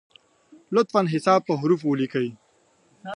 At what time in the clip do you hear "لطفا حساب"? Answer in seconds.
0.75-1.39